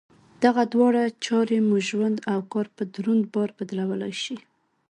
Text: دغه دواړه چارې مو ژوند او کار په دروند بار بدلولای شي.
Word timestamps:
دغه 0.43 0.63
دواړه 0.73 1.03
چارې 1.25 1.57
مو 1.67 1.77
ژوند 1.87 2.17
او 2.31 2.39
کار 2.53 2.67
په 2.75 2.83
دروند 2.93 3.23
بار 3.33 3.49
بدلولای 3.57 4.13
شي. 4.23 4.35